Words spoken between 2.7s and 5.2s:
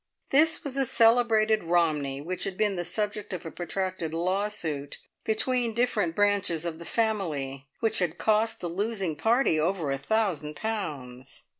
the subject of a protracted law suit